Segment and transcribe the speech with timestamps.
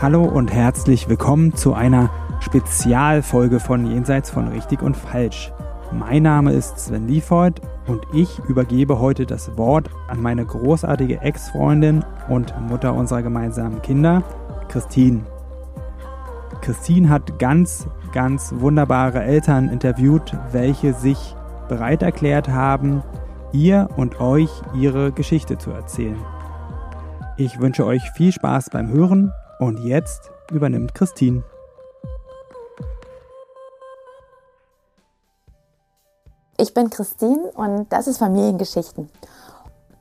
[0.00, 2.08] Hallo und herzlich willkommen zu einer
[2.40, 5.52] Spezialfolge von Jenseits von Richtig und Falsch.
[5.92, 12.02] Mein Name ist Sven Liefort und ich übergebe heute das Wort an meine großartige Ex-Freundin
[12.30, 14.22] und Mutter unserer gemeinsamen Kinder,
[14.68, 15.20] Christine.
[16.62, 21.36] Christine hat ganz, ganz wunderbare Eltern interviewt, welche sich
[21.68, 23.02] bereit erklärt haben,
[23.52, 26.16] ihr und euch ihre Geschichte zu erzählen.
[27.36, 31.44] Ich wünsche euch viel Spaß beim Hören und jetzt übernimmt Christine.
[36.56, 39.08] Ich bin Christine und das ist Familiengeschichten.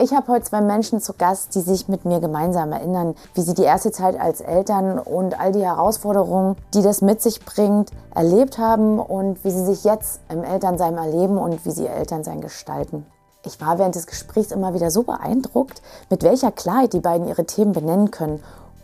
[0.01, 3.53] Ich habe heute zwei Menschen zu Gast, die sich mit mir gemeinsam erinnern, wie sie
[3.53, 8.57] die erste Zeit als Eltern und all die Herausforderungen, die das mit sich bringt, erlebt
[8.57, 13.05] haben und wie sie sich jetzt im Elternsein erleben und wie sie ihr Elternsein gestalten.
[13.45, 17.45] Ich war während des Gesprächs immer wieder so beeindruckt, mit welcher Klarheit die beiden ihre
[17.45, 18.41] Themen benennen können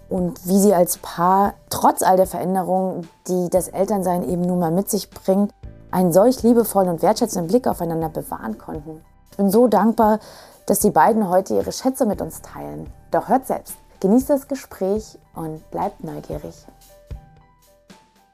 [0.10, 4.72] und wie sie als Paar trotz all der Veränderungen, die das Elternsein eben nun mal
[4.72, 5.54] mit sich bringt,
[5.92, 9.02] einen solch liebevollen und wertschätzenden Blick aufeinander bewahren konnten.
[9.32, 10.20] Ich bin so dankbar,
[10.66, 12.92] dass die beiden heute ihre Schätze mit uns teilen.
[13.12, 16.66] Doch hört selbst, genießt das Gespräch und bleibt neugierig.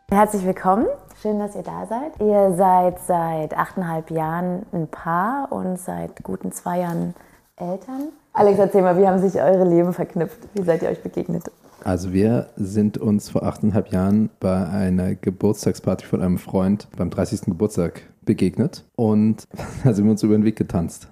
[0.10, 0.88] Herzlich willkommen,
[1.22, 2.20] schön, dass ihr da seid.
[2.20, 7.16] Ihr seid seit achteinhalb Jahren ein Paar und seit guten zwei Jahren
[7.56, 8.10] Eltern.
[8.34, 10.40] Alex, erzähl mal, wie haben sich eure Leben verknüpft?
[10.54, 11.52] Wie seid ihr euch begegnet?
[11.84, 17.42] Also wir sind uns vor achteinhalb Jahren bei einer Geburtstagsparty von einem Freund beim 30.
[17.42, 19.48] Geburtstag begegnet und
[19.84, 21.10] da sind wir uns über den Weg getanzt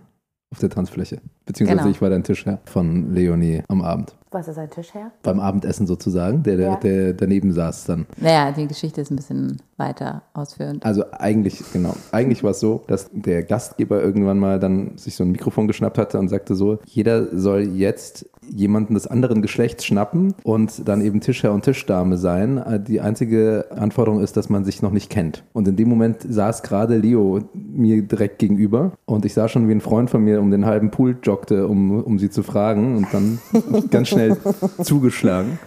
[0.52, 1.22] auf der Tanzfläche.
[1.50, 1.92] Beziehungsweise Genau.
[1.92, 4.14] ich war dein Tischherr von Leonie am Abend.
[4.32, 5.10] Was ist ein Tisch her?
[5.24, 6.76] Beim Abendessen sozusagen, der, der, Ja.
[6.76, 8.06] der daneben saß dann.
[8.18, 10.86] Naja, die Geschichte ist ein bisschen weiter ausführend.
[10.86, 15.24] Also eigentlich, genau, eigentlich war es so, dass der Gastgeber irgendwann mal dann sich so
[15.24, 20.34] ein Mikrofon geschnappt hatte und sagte so, jeder soll jetzt jemanden des anderen Geschlechts schnappen
[20.44, 22.84] und dann eben Tischherr und Tischdame sein.
[22.88, 25.44] Die einzige Anforderung ist, dass man sich noch nicht kennt.
[25.54, 29.72] Und in dem Moment saß gerade Leo mir direkt gegenüber und ich sah schon, wie
[29.72, 33.08] ein Freund von mir um den halben Pool joggte, um, um sie zu fragen und
[33.14, 33.40] dann
[33.92, 34.38] ganz schnell
[34.82, 35.60] zugeschlagen.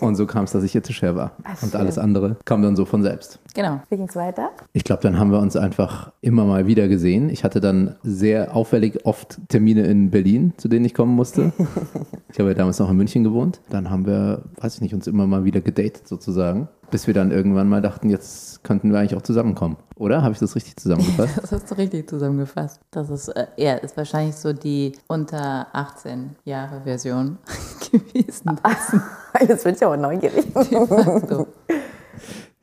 [0.00, 1.32] Und so kam es, dass ich ihr Tischherr war.
[1.62, 3.38] Und alles andere kam dann so von selbst.
[3.54, 3.80] Genau.
[3.88, 4.50] Wie ging es weiter?
[4.72, 7.30] Ich glaube, dann haben wir uns einfach immer mal wieder gesehen.
[7.30, 11.52] Ich hatte dann sehr auffällig oft Termine in Berlin, zu denen ich kommen musste.
[12.32, 13.60] Ich habe ja damals noch in München gewohnt.
[13.70, 17.30] Dann haben wir, weiß ich nicht, uns immer mal wieder gedatet sozusagen, bis wir dann
[17.30, 19.76] irgendwann mal dachten, jetzt könnten wir eigentlich auch zusammenkommen.
[19.96, 20.22] Oder?
[20.22, 21.34] Habe ich das richtig zusammengefasst?
[21.40, 22.80] Das hast du richtig zusammengefasst.
[22.90, 27.38] Das ist, äh, ja, ist wahrscheinlich so die unter 18 Jahre Version
[27.90, 28.58] gewesen.
[29.48, 30.46] Jetzt bin ich aber neugierig.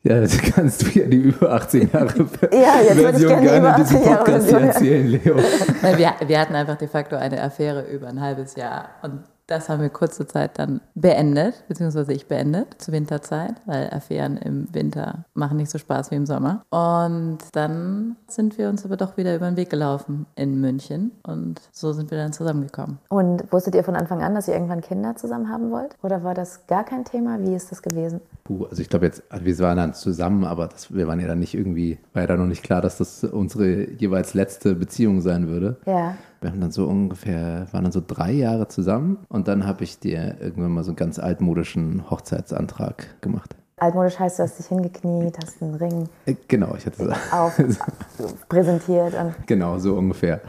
[0.04, 3.42] Ja, das kannst du ja die über 18 Jahre Ja, jetzt würde ich Version gerne
[3.42, 5.36] gerne über in diesem 18 Jahre Podcast hier Version erzählen, Leo.
[5.80, 8.88] Weil wir, wir hatten einfach de facto eine Affäre über ein halbes Jahr.
[9.02, 14.38] Und das haben wir kurze Zeit dann beendet, beziehungsweise ich beendet zur Winterzeit, weil Affären
[14.38, 16.64] im Winter machen nicht so Spaß wie im Sommer.
[16.70, 21.12] Und dann sind wir uns aber doch wieder über den Weg gelaufen in München.
[21.22, 22.98] Und so sind wir dann zusammengekommen.
[23.10, 25.96] Und wusstet ihr von Anfang an, dass ihr irgendwann Kinder zusammen haben wollt?
[26.02, 27.38] Oder war das gar kein Thema?
[27.40, 28.20] Wie ist das gewesen?
[28.44, 31.38] Puh, also ich glaube jetzt, wir waren dann zusammen, aber das, wir waren ja dann
[31.38, 35.48] nicht irgendwie, war ja dann noch nicht klar, dass das unsere jeweils letzte Beziehung sein
[35.48, 35.76] würde.
[35.84, 36.16] Ja.
[36.42, 40.00] Wir haben dann so ungefähr, waren dann so drei Jahre zusammen und dann habe ich
[40.00, 43.54] dir irgendwann mal so einen ganz altmodischen Hochzeitsantrag gemacht.
[43.76, 47.60] Altmodisch heißt, du hast dich hingekniet, hast einen Ring Äh, Genau, ich hatte auf
[48.48, 50.40] präsentiert und genau so ungefähr.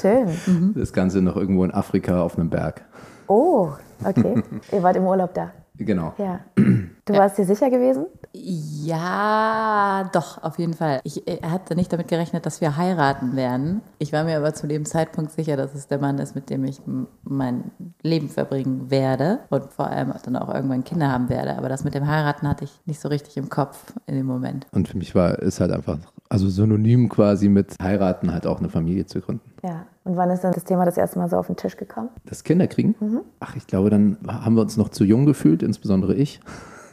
[0.00, 0.74] schön.
[0.76, 2.82] Das Ganze noch irgendwo in Afrika auf einem Berg.
[3.26, 3.70] Oh,
[4.04, 4.42] okay.
[4.72, 5.50] ihr wart im Urlaub da.
[5.78, 6.14] Genau.
[6.18, 6.40] Ja.
[7.08, 8.04] Du warst dir sicher gewesen?
[8.34, 11.00] Ja, doch, auf jeden Fall.
[11.04, 13.80] Ich hatte nicht damit gerechnet, dass wir heiraten werden.
[13.98, 16.64] Ich war mir aber zu dem Zeitpunkt sicher, dass es der Mann ist, mit dem
[16.64, 16.82] ich
[17.22, 17.70] mein
[18.02, 21.56] Leben verbringen werde und vor allem dann auch irgendwann Kinder haben werde.
[21.56, 24.66] Aber das mit dem Heiraten hatte ich nicht so richtig im Kopf in dem Moment.
[24.72, 25.96] Und für mich war es halt einfach,
[26.28, 29.50] also synonym quasi mit heiraten, halt auch eine Familie zu gründen.
[29.64, 29.86] Ja.
[30.08, 32.08] Und wann ist dann das Thema das erste Mal so auf den Tisch gekommen?
[32.24, 32.94] Das Kinderkriegen?
[33.40, 36.40] Ach, ich glaube, dann haben wir uns noch zu jung gefühlt, insbesondere ich.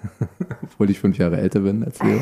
[0.63, 2.19] Obwohl ich fünf Jahre älter bin als Leo.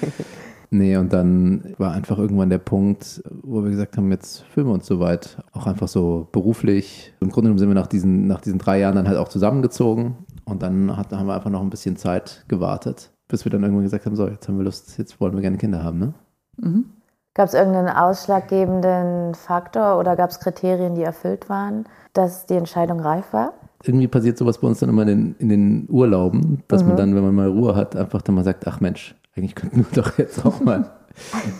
[0.70, 4.72] nee, und dann war einfach irgendwann der Punkt, wo wir gesagt haben, jetzt fühlen wir
[4.72, 5.44] uns soweit.
[5.52, 7.12] Auch einfach so beruflich.
[7.20, 10.16] Im Grunde genommen sind wir nach diesen, nach diesen drei Jahren dann halt auch zusammengezogen.
[10.46, 13.84] Und dann hat, haben wir einfach noch ein bisschen Zeit gewartet, bis wir dann irgendwann
[13.84, 16.14] gesagt haben, so, jetzt haben wir Lust, jetzt wollen wir gerne Kinder haben, ne?
[17.34, 23.00] Gab es irgendeinen ausschlaggebenden Faktor oder gab es Kriterien, die erfüllt waren, dass die Entscheidung
[23.00, 23.54] reif war?
[23.86, 27.14] irgendwie passiert sowas bei uns dann immer in den, in den Urlauben, dass man dann,
[27.14, 30.16] wenn man mal Ruhe hat, einfach dann mal sagt, ach Mensch, eigentlich könnten wir doch
[30.18, 30.90] jetzt auch mal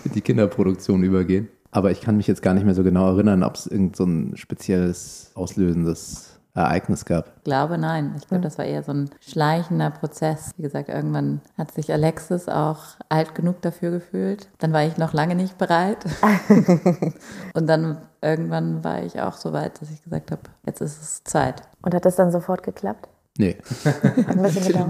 [0.05, 1.49] in die Kinderproduktion übergehen.
[1.71, 4.05] Aber ich kann mich jetzt gar nicht mehr so genau erinnern, ob es irgend so
[4.05, 7.33] ein spezielles, auslösendes Ereignis gab.
[7.39, 8.15] Ich glaube, nein.
[8.17, 10.53] Ich glaube, das war eher so ein schleichender Prozess.
[10.56, 12.79] Wie gesagt, irgendwann hat sich Alexis auch
[13.09, 14.49] alt genug dafür gefühlt.
[14.59, 15.99] Dann war ich noch lange nicht bereit.
[17.55, 21.25] Und dann irgendwann war ich auch so weit, dass ich gesagt habe, jetzt ist es
[21.25, 21.62] Zeit.
[21.83, 23.09] Und hat das dann sofort geklappt?
[23.37, 23.57] Nee,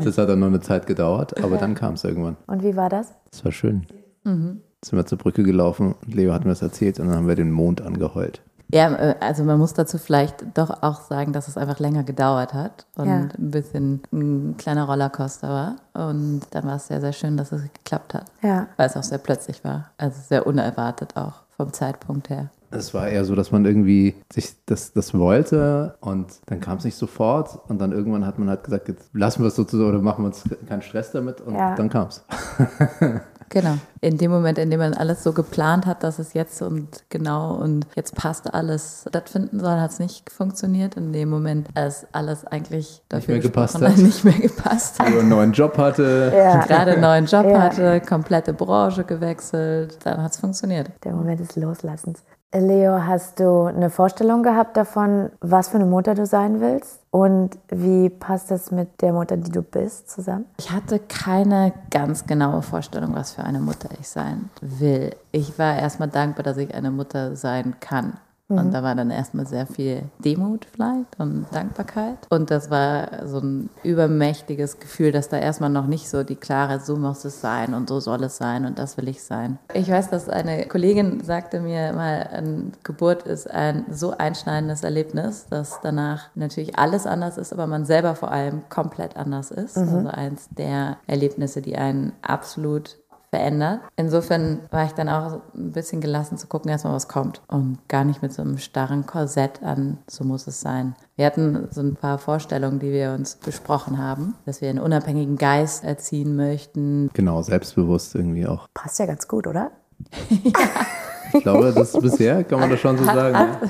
[0.05, 2.37] das hat dann noch eine Zeit gedauert, aber dann kam es irgendwann.
[2.47, 3.15] Und wie war das?
[3.31, 3.87] Das war schön.
[4.23, 4.63] Sind
[4.99, 7.51] wir zur Brücke gelaufen und Leo hat mir das erzählt und dann haben wir den
[7.51, 8.43] Mond angeheult.
[8.75, 12.53] Ja, äh, also man muss dazu vielleicht doch auch sagen, dass es einfach länger gedauert
[12.55, 13.15] hat und Ja.
[13.39, 15.77] ein bisschen ein kleiner Rollercoaster war.
[16.09, 18.25] Und dann war es sehr, sehr schön, dass es geklappt hat.
[18.43, 18.67] Ja.
[18.77, 19.91] Weil es auch sehr plötzlich war.
[19.97, 22.51] Also sehr unerwartet auch vom Zeitpunkt her.
[22.73, 26.85] Es war eher so, dass man irgendwie sich das, das wollte und dann kam es
[26.85, 30.03] nicht sofort und dann irgendwann hat man halt gesagt, jetzt lassen wir es sozusagen oder
[30.03, 31.77] machen wir uns keinen Stress damit und Ja.
[31.77, 32.25] dann kam es.
[33.49, 33.77] Genau.
[34.01, 37.55] In dem Moment, in dem man alles so geplant hat, dass es jetzt und genau
[37.55, 40.97] und jetzt passt alles stattfinden soll, hat es nicht funktioniert.
[40.97, 43.97] In dem Moment, als alles eigentlich dafür mehr gepasst hat.
[43.99, 45.09] nicht mehr gepasst hat.
[45.09, 46.33] Leo einen neuen Job hatte.
[46.35, 46.65] Ja.
[46.67, 47.63] Gerade einen neuen Job Ja.
[47.63, 50.91] hatte, komplette Branche gewechselt, dann hat es funktioniert.
[51.05, 52.23] Der Moment des Loslassens.
[52.61, 57.01] Leo, hast du eine Vorstellung gehabt davon, was für eine Mutter du sein willst?
[57.11, 60.47] Und wie passt das mit der Mutter, die du bist, zusammen?
[60.59, 65.15] Ich hatte keine ganz genaue Vorstellung, was für eine Mutter ich sein will.
[65.33, 68.15] Ich war erstmal dankbar, dass ich eine Mutter sein kann.
[68.49, 72.19] Und da war dann erstmal sehr viel Demut vielleicht und Dankbarkeit.
[72.29, 76.81] Und das war so ein übermächtiges Gefühl, dass da erstmal noch nicht so die klare,
[76.81, 79.59] so muss es sein und so soll es sein und das will ich sein.
[79.73, 85.47] Ich weiß, dass eine Kollegin sagte mir mal, eine Geburt ist ein so einschneidendes Erlebnis,
[85.49, 89.79] dass danach natürlich alles anders ist, aber man selber vor allem komplett anders ist.
[89.79, 92.99] Also eins der Erlebnisse, die einen absolut
[93.35, 93.81] verändert.
[93.97, 98.05] Insofern war ich dann auch ein bisschen gelassen zu gucken, erstmal was kommt und gar
[98.05, 100.95] nicht mit so einem starren Korsett an, so muss es sein.
[101.17, 105.37] Wir hatten so ein paar Vorstellungen, die wir uns besprochen haben, dass wir einen unabhängigen
[105.37, 107.11] Geist erziehen möchten.
[107.13, 108.69] Genau, selbstbewusst irgendwie auch.
[108.73, 109.73] Passt ja ganz gut, oder?
[111.35, 113.35] Ich glaube, das ist bisher, kann man das schon so sagen.
[113.35, 113.61] ja.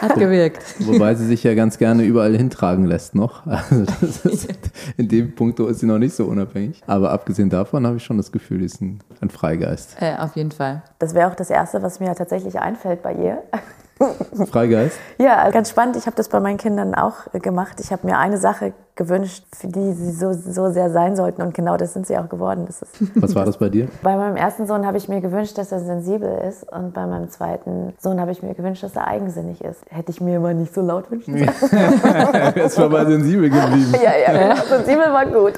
[0.00, 0.62] Hat gewirkt.
[0.80, 3.46] Wobei sie sich ja ganz gerne überall hintragen lässt noch.
[3.46, 4.48] Also das ist,
[4.96, 6.82] in dem Punkt ist sie noch nicht so unabhängig.
[6.86, 9.96] Aber abgesehen davon habe ich schon das Gefühl, sie ist ein, ein Freigeist.
[10.00, 10.82] Äh, auf jeden Fall.
[10.98, 13.42] Das wäre auch das Erste, was mir tatsächlich einfällt bei ihr.
[14.50, 14.98] Freigeist?
[15.18, 15.96] Ja, ganz spannend.
[15.96, 17.78] Ich habe das bei meinen Kindern auch äh, gemacht.
[17.80, 21.42] Ich habe mir eine Sache gewünscht, für die sie so, so sehr sein sollten.
[21.42, 22.64] Und genau das sind sie auch geworden.
[22.66, 23.88] Das ist Was war das bei dir?
[24.02, 26.70] bei meinem ersten Sohn habe ich mir gewünscht, dass er sensibel ist.
[26.72, 29.80] Und bei meinem zweiten Sohn habe ich mir gewünscht, dass er eigensinnig ist.
[29.90, 31.50] Hätte ich mir immer nicht so laut wünschen sollen.
[32.56, 33.94] Es war mal sensibel geblieben.
[34.02, 35.54] Ja, ja, sensibel war gut.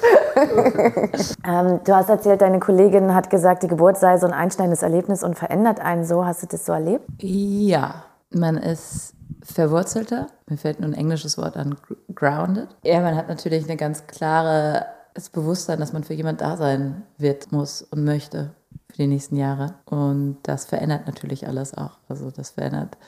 [1.47, 5.23] ähm, du hast erzählt, deine Kollegin hat gesagt, die Geburt sei so ein einschneidendes Erlebnis
[5.23, 6.25] und verändert einen so.
[6.25, 7.05] Hast du das so erlebt?
[7.19, 8.03] Ja,
[8.39, 10.29] man ist verwurzelter.
[10.49, 12.69] Mir fällt nur ein englisches Wort an, gr- grounded.
[12.85, 17.03] Ja, man hat natürlich eine ganz klare das Bewusstsein, dass man für jemand da sein
[17.17, 18.51] wird, muss und möchte
[18.91, 19.75] für die nächsten Jahre.
[19.87, 21.99] Und das verändert natürlich alles auch.
[22.09, 22.99] Also das verändert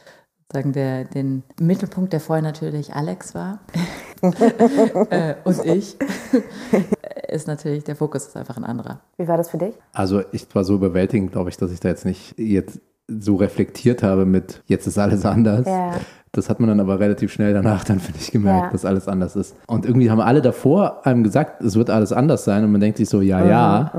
[0.51, 3.61] sagen der, den Mittelpunkt, der vorher natürlich Alex war
[5.11, 5.97] äh, und ich,
[7.29, 9.01] ist natürlich, der Fokus ist einfach ein anderer.
[9.19, 9.75] Wie war das für dich?
[9.93, 14.03] Also ich war so überwältigend, glaube ich, dass ich da jetzt nicht jetzt so reflektiert
[14.03, 15.67] habe mit jetzt ist alles anders.
[15.67, 15.93] Ja.
[16.33, 18.71] Das hat man dann aber relativ schnell danach dann, finde ich, gemerkt, Ja.
[18.73, 19.57] dass alles anders ist.
[19.67, 22.99] Und irgendwie haben alle davor einem gesagt, es wird alles anders sein und man denkt
[22.99, 23.91] sich so, ja, ja.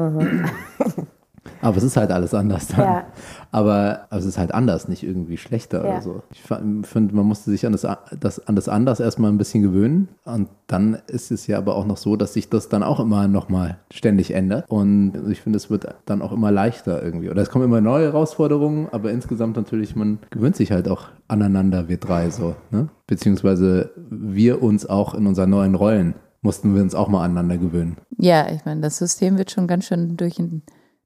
[1.61, 2.79] Aber es ist halt alles anders dann.
[2.79, 3.03] Ja.
[3.51, 5.91] Aber also es ist halt anders, nicht irgendwie schlechter Ja.
[5.91, 6.23] oder so.
[6.31, 7.87] Ich finde, man musste sich an das,
[8.19, 10.09] das, an das anders erstmal ein bisschen gewöhnen.
[10.25, 13.27] Und dann ist es ja aber auch noch so, dass sich das dann auch immer
[13.27, 14.69] nochmal ständig ändert.
[14.69, 17.29] Und ich finde, es wird dann auch immer leichter irgendwie.
[17.29, 21.89] Oder es kommen immer neue Herausforderungen, aber insgesamt natürlich, man gewöhnt sich halt auch aneinander,
[21.89, 22.55] wir drei so.
[22.71, 22.89] Ne?
[23.07, 27.97] Beziehungsweise wir uns auch in unseren neuen Rollen mussten wir uns auch mal aneinander gewöhnen.
[28.17, 30.39] Ja, ich meine, das System wird schon ganz schön durch,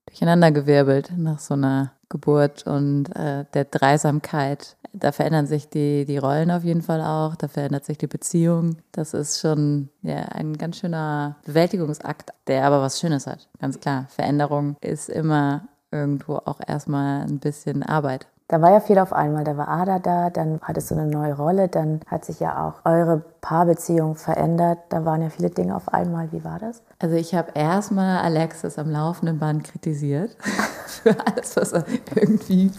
[0.06, 4.78] durcheinandergewirbelt nach so einer Geburt und äh, der Dreisamkeit.
[4.94, 8.78] Da verändern sich die, die Rollen auf jeden Fall auch, da verändert sich die Beziehung.
[8.92, 13.50] Das ist schon ja, ein ganz schöner Bewältigungsakt, der aber was Schönes hat.
[13.60, 18.28] Ganz klar, Veränderung ist immer irgendwo auch erstmal ein bisschen Arbeit.
[18.48, 19.44] Da war ja viel auf einmal.
[19.44, 22.86] Da war Ada da, dann hattest du eine neue Rolle, dann hat sich ja auch
[22.90, 24.80] eure Paarbeziehung verändert.
[24.90, 26.32] Da waren ja viele Dinge auf einmal.
[26.32, 26.82] Wie war das?
[27.00, 30.36] Also ich habe erstmal Alexis am laufenden Band kritisiert
[30.88, 31.86] für alles, was er
[32.16, 32.72] irgendwie,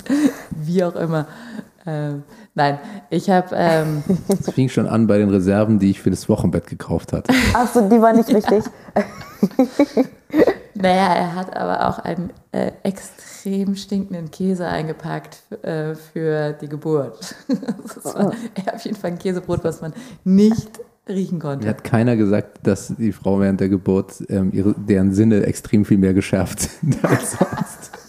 [0.50, 1.26] wie auch immer.
[1.86, 2.22] Ähm,
[2.54, 2.78] nein,
[3.10, 6.66] ich habe ähm, Es fing schon an bei den Reserven, die ich für das Wochenbett
[6.66, 7.32] gekauft hatte.
[7.52, 8.64] Achso, die war nicht richtig.
[10.76, 17.34] Naja, er hat aber auch einen äh, extrem stinkenden Käse eingepackt äh, für die Geburt.
[18.04, 19.92] Das war eher auf jeden Fall ein Käsebrot, was man
[20.24, 21.64] nicht riechen konnte.
[21.64, 25.84] Mir hat keiner gesagt, dass die Frau während der Geburt ähm, ihre, deren Sinne extrem
[25.84, 28.03] viel mehr geschärft sind als sonst.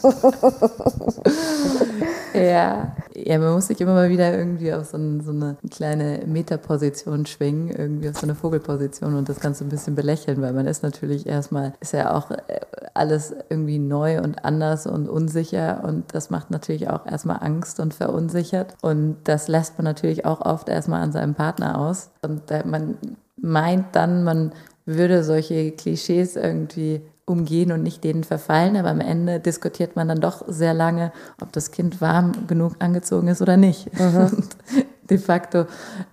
[2.33, 2.95] Ja.
[3.15, 7.25] ja, man muss sich immer mal wieder irgendwie auf so, ein, so eine kleine Metaposition
[7.25, 10.83] schwingen, irgendwie auf so eine Vogelposition und das Ganze ein bisschen belächeln, weil man ist
[10.83, 12.59] natürlich erstmal, ist ja auch äh,
[12.93, 17.93] alles irgendwie neu und anders und unsicher und das macht natürlich auch erstmal Angst und
[17.93, 22.97] verunsichert und das lässt man natürlich auch oft erstmal an seinem Partner aus und man
[23.38, 24.51] meint dann, man
[24.85, 28.77] würde solche Klischees irgendwie umgehen und nicht denen verfallen.
[28.77, 33.27] Aber am Ende diskutiert man dann doch sehr lange, ob das Kind warm genug angezogen
[33.27, 33.91] ist oder nicht.
[34.00, 34.44] Mhm.
[35.10, 35.65] De facto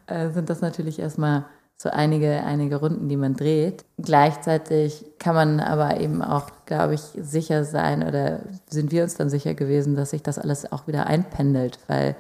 [0.06, 1.46] äh, sind das natürlich erstmal
[1.82, 3.84] so einige, einige Runden, die man dreht.
[3.98, 9.30] Gleichzeitig kann man aber eben auch, glaube ich, sicher sein oder sind wir uns dann
[9.30, 12.14] sicher gewesen, dass sich das alles auch wieder einpendelt, weil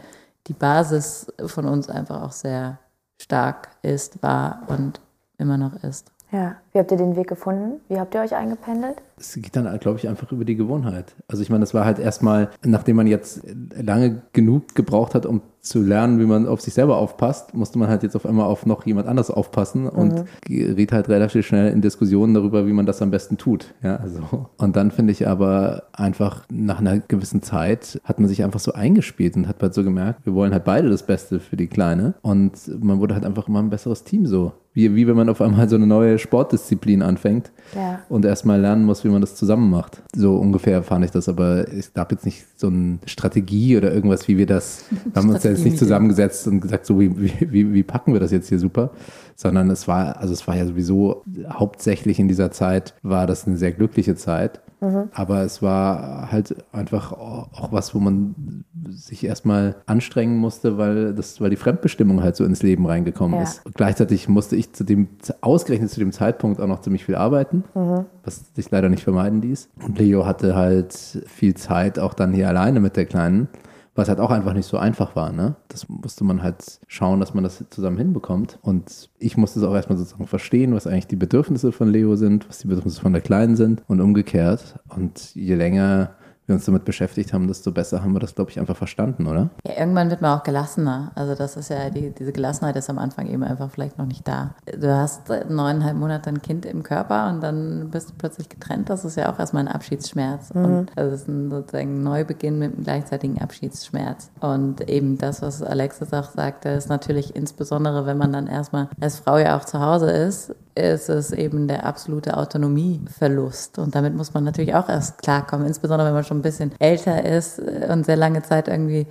[0.48, 2.78] die Basis von uns einfach auch sehr
[3.20, 5.00] stark ist, war und
[5.38, 6.10] immer noch ist.
[6.32, 7.80] Ja, wie habt ihr den Weg gefunden?
[7.88, 8.96] Wie habt ihr euch eingependelt?
[9.18, 11.14] Es geht dann, glaube ich, einfach über die Gewohnheit.
[11.28, 13.42] Also ich meine, das war halt erstmal, nachdem man jetzt
[13.76, 17.88] lange genug gebraucht hat, um zu lernen, wie man auf sich selber aufpasst, musste man
[17.88, 20.24] halt jetzt auf einmal auf noch jemand anderes aufpassen und mhm.
[20.44, 23.72] geriet halt relativ schnell in Diskussionen darüber, wie man das am besten tut.
[23.80, 24.48] Ja, also.
[24.56, 28.72] Und dann finde ich aber einfach nach einer gewissen Zeit hat man sich einfach so
[28.72, 32.14] eingespielt und hat halt so gemerkt, wir wollen halt beide das Beste für die Kleine
[32.22, 32.52] und
[32.82, 34.52] man wurde halt einfach immer ein besseres Team so.
[34.74, 36.61] Wie, wie wenn man auf einmal so eine neue Sportdisziplin
[37.02, 38.00] anfängt ja.
[38.08, 40.02] und erstmal lernen muss, wie man das zusammen macht.
[40.14, 44.28] So ungefähr fand ich das, aber es gab jetzt nicht so eine Strategie oder irgendwas,
[44.28, 47.72] wie wir das, wir haben uns ja jetzt nicht zusammengesetzt und gesagt, so wie, wie,
[47.72, 48.90] wie packen wir das jetzt hier super,
[49.36, 53.56] sondern es war, also es war ja sowieso hauptsächlich in dieser Zeit, war das eine
[53.56, 54.60] sehr glückliche Zeit.
[54.82, 55.10] Mhm.
[55.14, 61.40] Aber es war halt einfach auch was, wo man sich erstmal anstrengen musste, weil das,
[61.40, 63.44] weil die Fremdbestimmung halt so ins Leben reingekommen ja.
[63.44, 63.64] ist.
[63.64, 65.08] Und gleichzeitig musste ich zu dem,
[65.40, 68.06] ausgerechnet zu dem Zeitpunkt auch noch ziemlich viel arbeiten, mhm.
[68.24, 69.68] was sich leider nicht vermeiden ließ.
[69.86, 73.48] Und Leo hatte halt viel Zeit auch dann hier alleine mit der Kleinen
[73.94, 75.32] was halt auch einfach nicht so einfach war.
[75.32, 75.54] Ne?
[75.68, 78.58] Das musste man halt schauen, dass man das zusammen hinbekommt.
[78.62, 82.48] Und ich musste es auch erstmal sozusagen verstehen, was eigentlich die Bedürfnisse von Leo sind,
[82.48, 84.78] was die Bedürfnisse von der Kleinen sind und umgekehrt.
[84.88, 86.14] Und je länger
[86.46, 89.50] wir uns damit beschäftigt haben, desto besser haben wir das, glaube ich, einfach verstanden, oder?
[89.66, 91.12] Ja, irgendwann wird man auch gelassener.
[91.14, 94.26] Also das ist ja, die, diese Gelassenheit ist am Anfang eben einfach vielleicht noch nicht
[94.26, 94.54] da.
[94.66, 98.90] Du hast neuneinhalb Monate ein Kind im Körper und dann bist du plötzlich getrennt.
[98.90, 100.52] Das ist ja auch erstmal ein Abschiedsschmerz.
[100.52, 100.64] Mhm.
[100.64, 104.30] Und das ist ein sozusagen Neubeginn mit einem gleichzeitigen Abschiedsschmerz.
[104.40, 109.20] Und eben das, was Alexis auch sagte, ist natürlich insbesondere, wenn man dann erstmal als
[109.20, 113.78] Frau ja auch zu Hause ist, ist es eben der absolute Autonomieverlust.
[113.78, 117.24] Und damit muss man natürlich auch erst klarkommen, insbesondere wenn man schon ein bisschen älter
[117.24, 119.06] ist und sehr lange Zeit irgendwie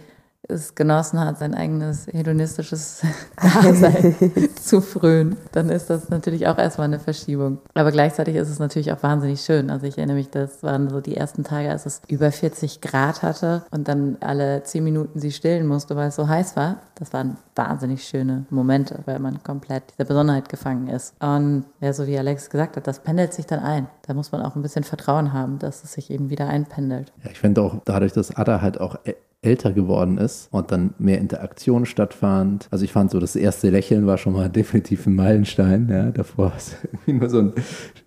[0.47, 3.01] es genossen hat, sein eigenes hedonistisches
[3.41, 4.15] Dasein
[4.55, 7.59] zu frönen, dann ist das natürlich auch erstmal eine Verschiebung.
[7.73, 9.69] Aber gleichzeitig ist es natürlich auch wahnsinnig schön.
[9.69, 13.21] Also ich erinnere mich, das waren so die ersten Tage, als es über 40 Grad
[13.21, 16.77] hatte und dann alle zehn Minuten sie stillen musste, weil es so heiß war.
[16.95, 21.13] Das waren wahnsinnig schöne Momente, weil man komplett dieser Besonderheit gefangen ist.
[21.19, 23.87] Und ja, so wie Alex gesagt hat, das pendelt sich dann ein.
[24.03, 27.11] Da muss man auch ein bisschen Vertrauen haben, dass es sich eben wieder einpendelt.
[27.23, 28.97] Ja, ich finde auch dadurch, dass Ada halt auch
[29.41, 32.67] älter geworden ist und dann mehr Interaktion stattfand.
[32.69, 35.89] Also ich fand so, das erste Lächeln war schon mal definitiv ein Meilenstein.
[35.89, 37.53] Ja, davor war es irgendwie nur so ein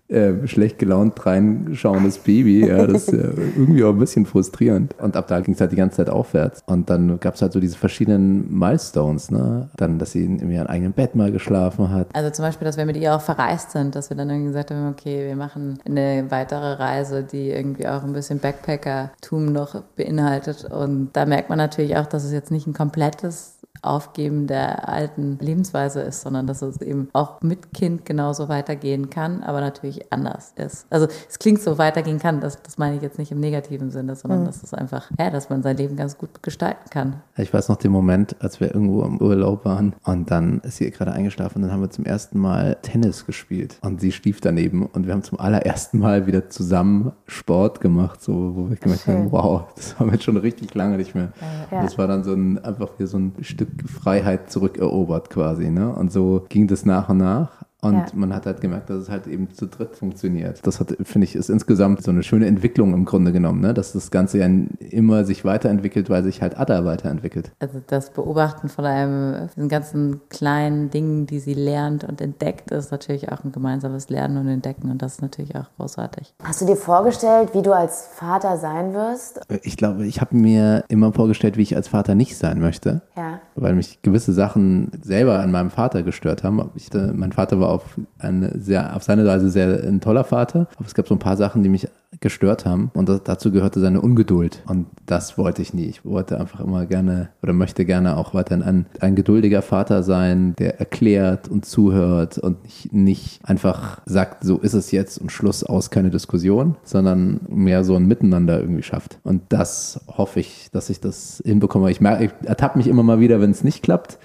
[0.07, 2.67] äh, schlecht gelaunt reinschauendes Baby.
[2.67, 4.93] Ja, das ist äh, irgendwie auch ein bisschen frustrierend.
[4.99, 6.61] Und ab da ging es halt die ganze Zeit aufwärts.
[6.67, 9.31] Und dann gab es halt so diese verschiedenen Milestones.
[9.31, 9.69] Ne?
[9.77, 12.07] Dann, dass sie in ihrem eigenen Bett mal geschlafen hat.
[12.13, 14.71] Also zum Beispiel, dass wir mit ihr auch verreist sind, dass wir dann irgendwie gesagt
[14.71, 20.65] haben, okay, wir machen eine weitere Reise, die irgendwie auch ein bisschen Backpacker-Tum noch beinhaltet.
[20.65, 23.54] Und da merkt man natürlich auch, dass es jetzt nicht ein komplettes
[23.85, 29.43] Aufgeben der alten Lebensweise ist, sondern dass es eben auch mit Kind genauso weitergehen kann,
[29.43, 30.87] aber natürlich anders ist.
[30.89, 34.15] Also es klingt so weitergehen kann, das, das meine ich jetzt nicht im negativen Sinne,
[34.15, 34.45] sondern mhm.
[34.45, 37.21] dass es einfach, ja, dass man sein Leben ganz gut gestalten kann.
[37.37, 40.89] Ich weiß noch den Moment, als wir irgendwo im Urlaub waren und dann ist sie
[40.91, 44.85] gerade eingeschlafen und dann haben wir zum ersten Mal Tennis gespielt und sie schlief daneben
[44.85, 49.31] und wir haben zum allerersten Mal wieder zusammen Sport gemacht, so wo wir gemerkt haben,
[49.31, 51.31] wow, das haben wir jetzt schon richtig lange nicht mehr.
[51.71, 51.83] Ja.
[51.83, 55.69] Das war dann so ein einfach wie so ein Stück Freiheit zurückerobert quasi.
[55.69, 55.93] Ne?
[55.93, 57.63] Und so ging das nach und nach.
[57.85, 58.05] Und Ja.
[58.13, 60.59] man hat halt gemerkt, dass es halt eben zu dritt funktioniert.
[60.65, 63.73] Das hat, finde ich, ist insgesamt so eine schöne Entwicklung im Grunde genommen, ne?
[63.73, 64.49] dass das Ganze ja
[64.79, 67.51] immer sich weiterentwickelt, weil sich halt Ada weiterentwickelt.
[67.59, 72.91] Also das Beobachten von einem, diesen ganzen kleinen Dingen, die sie lernt und entdeckt, ist
[72.91, 76.33] natürlich auch ein gemeinsames Lernen und Entdecken und das ist natürlich auch großartig.
[76.43, 79.41] Hast du dir vorgestellt, wie du als Vater sein wirst?
[79.63, 83.01] Ich glaube, ich habe mir immer vorgestellt, wie ich als Vater nicht sein möchte.
[83.15, 83.39] Ja.
[83.55, 86.69] weil mich gewisse Sachen selber an meinem Vater gestört haben.
[86.75, 90.85] Ich, mein Vater war auf, eine sehr, auf seine Weise sehr ein toller Vater, aber
[90.85, 91.87] es gab so ein paar Sachen, die mich
[92.21, 95.85] gestört haben und das, dazu gehörte seine Ungeduld und das wollte ich nie.
[95.85, 100.55] Ich wollte einfach immer gerne oder möchte gerne auch weiterhin ein, ein geduldiger Vater sein,
[100.57, 105.63] der erklärt und zuhört und nicht, nicht einfach sagt, so ist es jetzt und Schluss
[105.63, 109.19] aus, keine Diskussion, sondern mehr so ein Miteinander irgendwie schafft.
[109.23, 111.91] Und das hoffe ich, dass ich das hinbekomme.
[111.91, 114.19] Ich, merke, ich ertappe mich immer mal wieder, wenn es nicht klappt.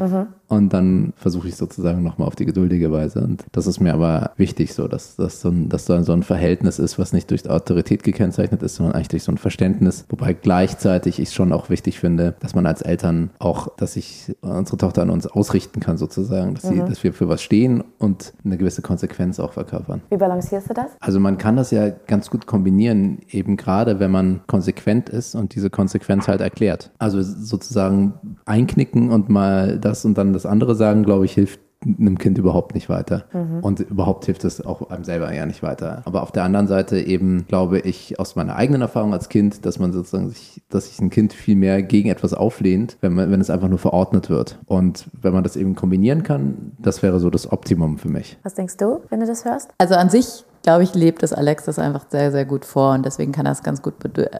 [0.51, 3.21] Und dann versuche ich sozusagen nochmal auf die geduldige Weise.
[3.21, 6.81] Und das ist mir aber wichtig, so, dass, dass, so ein, dass so ein Verhältnis
[6.81, 10.07] ist, was nicht durch Autorität gekennzeichnet ist, sondern eigentlich durch so ein Verständnis.
[10.09, 14.77] Wobei gleichzeitig ich schon auch wichtig finde, dass man als Eltern auch, dass sich unsere
[14.77, 18.59] Tochter an uns ausrichten kann, sozusagen, dass, sie, dass wir für was stehen und eine
[18.59, 20.03] gewisse Konsequenz auch verkörpern.
[20.11, 20.91] Wie balancierst du das?
[20.99, 25.55] Also man kann das ja ganz gut kombinieren, eben gerade wenn man konsequent ist und
[25.55, 26.91] diese Konsequenz halt erklärt.
[26.99, 28.15] Also sozusagen
[28.51, 32.75] einknicken und mal das und dann das andere sagen, glaube ich, hilft einem Kind überhaupt
[32.75, 33.25] nicht weiter.
[33.63, 36.03] Und überhaupt hilft es auch einem selber ja nicht weiter.
[36.05, 39.79] Aber auf der anderen Seite eben glaube ich aus meiner eigenen Erfahrung als Kind, dass
[39.79, 43.41] man sozusagen sich, dass sich ein Kind viel mehr gegen etwas auflehnt, wenn man, wenn
[43.41, 44.59] es einfach nur verordnet wird.
[44.67, 48.37] Und wenn man das eben kombinieren kann, das wäre so das Optimum für mich.
[48.43, 49.71] Was denkst du, wenn du das hörst?
[49.79, 53.05] Also an sich, glaube ich, lebt das Alex das einfach sehr, sehr gut vor und
[53.05, 53.95] deswegen kann er es ganz gut,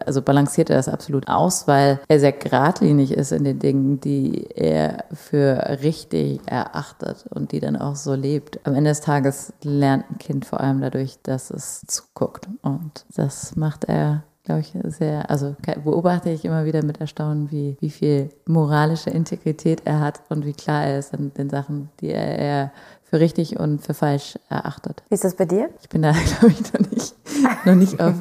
[0.07, 4.47] also balanciert er das absolut aus, weil er sehr geradlinig ist in den Dingen, die
[4.55, 8.61] er für richtig erachtet und die dann auch so lebt.
[8.65, 13.57] Am Ende des Tages lernt ein Kind vor allem dadurch, dass es zuguckt und das
[13.57, 18.31] macht er glaube ich, sehr, also beobachte ich immer wieder mit Erstaunen, wie, wie viel
[18.47, 22.73] moralische Integrität er hat und wie klar er ist in den Sachen, die er, er
[23.11, 25.03] für richtig und für falsch erachtet.
[25.09, 25.69] Wie ist das bei dir?
[25.83, 27.15] Ich bin da, glaube ich, noch nicht,
[27.67, 28.15] noch nicht auf,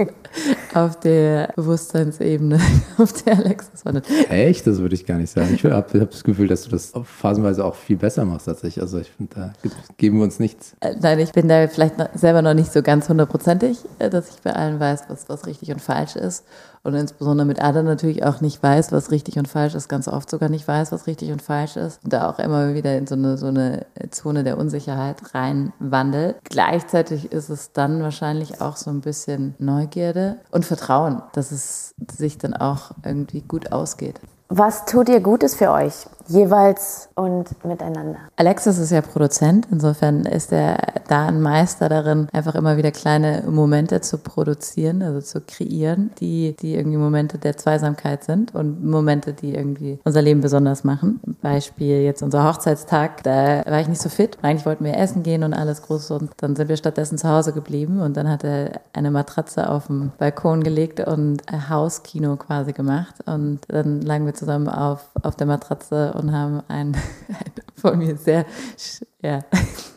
[0.73, 2.59] auf der Bewusstseinsebene,
[2.97, 3.93] auf der Alex war.
[3.93, 4.09] Nicht.
[4.29, 4.65] Echt?
[4.65, 5.53] Das würde ich gar nicht sagen.
[5.53, 8.81] Ich habe hab das Gefühl, dass du das phasenweise auch viel besser machst als ich.
[8.81, 9.53] Also ich finde, da
[9.97, 10.75] geben wir uns nichts.
[10.79, 14.41] Äh, Nein, ich bin da vielleicht selber noch nicht so ganz hundertprozentig, äh, dass ich
[14.41, 16.45] bei allen weiß, was, was richtig und falsch ist.
[16.83, 20.29] Und insbesondere mit Ada natürlich auch nicht weiß, was richtig und falsch ist, ganz oft
[20.29, 22.03] sogar nicht weiß, was richtig und falsch ist.
[22.03, 26.37] Und da auch immer wieder in so eine, so eine Zone der Unsicherheit reinwandelt.
[26.43, 32.37] Gleichzeitig ist es dann wahrscheinlich auch so ein bisschen Neugierde und Vertrauen, dass es sich
[32.37, 34.19] dann auch irgendwie gut ausgeht.
[34.51, 38.19] Was tut ihr Gutes für euch, jeweils und miteinander?
[38.35, 43.43] Alexis ist ja Produzent, insofern ist er da ein Meister darin, einfach immer wieder kleine
[43.49, 49.33] Momente zu produzieren, also zu kreieren, die, die irgendwie Momente der Zweisamkeit sind und Momente,
[49.33, 51.19] die irgendwie unser Leben besonders machen.
[51.41, 54.37] Beispiel jetzt unser Hochzeitstag, da war ich nicht so fit.
[54.41, 57.53] Eigentlich wollten wir essen gehen und alles groß und dann sind wir stattdessen zu Hause
[57.53, 62.73] geblieben und dann hat er eine Matratze auf den Balkon gelegt und ein Hauskino quasi
[62.73, 67.97] gemacht und dann lagen wir zusammen auf, auf der Matratze und haben einen, einen von
[67.97, 68.45] mir sehr
[68.77, 69.39] sch- ja,